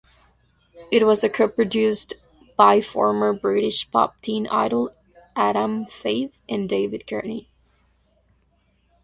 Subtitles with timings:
[0.91, 2.15] It was co-produced
[2.57, 4.89] by former British pop teen idol
[5.35, 7.51] Adam Faith and David Courtney.